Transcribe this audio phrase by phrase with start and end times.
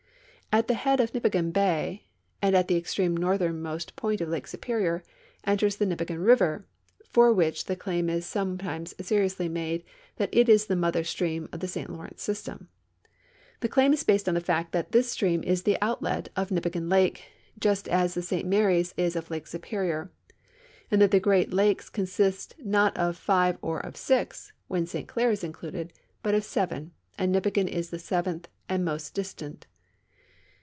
[0.53, 2.07] At the head of Nipigon bay
[2.41, 5.01] and at the extreme northernmost point of Lake Superior
[5.45, 6.65] enters tlie Nipigon river,
[7.07, 9.85] for whicli the claim is sometimes seriously made
[10.17, 12.67] that it is the mother stream of the St Lawrence system.
[13.61, 16.89] The claim is based on the fact that this stream is the outlet of Nipigon
[16.89, 20.11] lake, just as the St Marys is of Lake Superior,
[20.91, 24.19] and that the (Jreat Lakes consist not of five or 120 AREA AND DRAINAGE BASIN
[24.19, 27.69] OF LAKE SUPERIOR of six (when St Clair is included), but of seven, and Nipigon
[27.69, 29.67] is the seventh and most distant.